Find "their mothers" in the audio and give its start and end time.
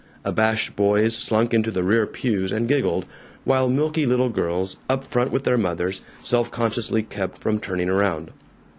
5.43-6.01